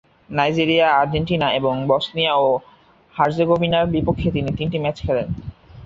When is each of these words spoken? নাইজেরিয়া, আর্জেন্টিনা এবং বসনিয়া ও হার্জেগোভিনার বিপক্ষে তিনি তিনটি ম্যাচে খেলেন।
নাইজেরিয়া, 0.29 0.87
আর্জেন্টিনা 0.93 1.47
এবং 1.53 1.73
বসনিয়া 1.87 2.33
ও 2.37 2.47
হার্জেগোভিনার 3.15 3.85
বিপক্ষে 3.87 4.29
তিনি 4.31 4.49
তিনটি 4.57 4.77
ম্যাচে 4.79 5.01
খেলেন। 5.07 5.27